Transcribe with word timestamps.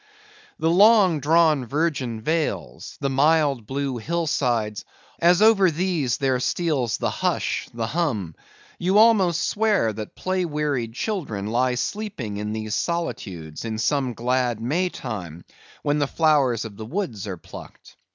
The 0.57 0.67
long 0.67 1.19
drawn 1.19 1.63
virgin 1.67 2.21
vales; 2.23 2.97
the 3.01 3.09
mild 3.11 3.67
blue 3.67 3.97
hill 3.97 4.25
sides; 4.25 4.83
as 5.19 5.43
over 5.43 5.69
these 5.69 6.17
there 6.17 6.39
steals 6.39 6.97
the 6.97 7.11
hush, 7.11 7.67
the 7.71 7.85
hum; 7.85 8.33
you 8.79 8.97
almost 8.97 9.47
swear 9.47 9.93
that 9.93 10.15
play 10.15 10.43
wearied 10.43 10.93
children 10.95 11.45
lie 11.45 11.75
sleeping 11.75 12.37
in 12.37 12.51
these 12.51 12.73
solitudes, 12.73 13.63
in 13.63 13.77
some 13.77 14.15
glad 14.15 14.59
May 14.59 14.89
time, 14.89 15.45
when 15.83 15.99
the 15.99 16.07
flowers 16.07 16.65
of 16.65 16.77
the 16.77 16.85
woods 16.87 17.27
are 17.27 17.37
plucked. 17.37 17.95